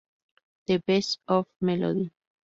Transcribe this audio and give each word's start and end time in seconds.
The 0.65 0.79
Best 0.79 1.19
of 1.27 1.45
Melody. 1.61 2.09